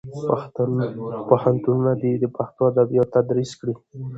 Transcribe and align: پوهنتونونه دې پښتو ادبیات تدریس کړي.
پوهنتونونه 1.29 1.91
دې 2.01 2.27
پښتو 2.35 2.61
ادبیات 2.71 3.09
تدریس 3.15 3.51
کړي. 3.59 3.73